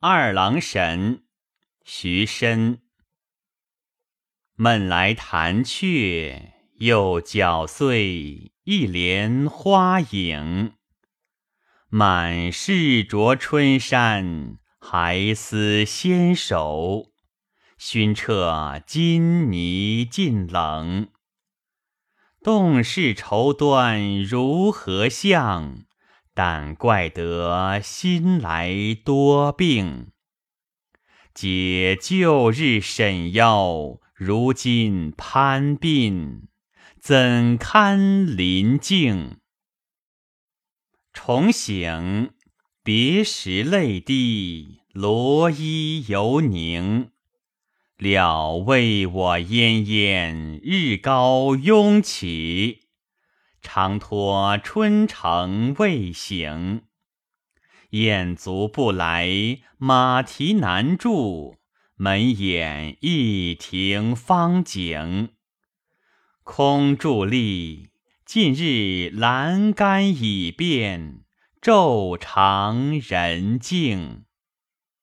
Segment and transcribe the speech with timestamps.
[0.00, 1.24] 二郎神，
[1.82, 2.82] 徐申。
[4.54, 10.74] 闷来弹却，又搅碎一帘花影。
[11.88, 17.10] 满是着春衫，还思纤手。
[17.76, 21.08] 熏彻金泥尽冷。
[22.44, 25.87] 动是绸缎如何向？
[26.40, 30.12] 但怪得新来多病。
[31.34, 36.42] 解旧日沈腰，如今攀鬓，
[37.00, 39.38] 怎堪临镜？
[41.12, 42.30] 重醒，
[42.84, 47.10] 别时泪滴，罗衣犹凝。
[47.96, 52.82] 了为我奄奄，日高拥起。
[53.70, 56.84] 常托春城未醒，
[57.90, 59.28] 雁足不来，
[59.76, 61.56] 马蹄难住，
[61.94, 65.34] 门掩一庭芳景。
[66.42, 67.90] 空伫立，
[68.24, 71.24] 近日栏杆已变，
[71.60, 74.24] 昼长人静。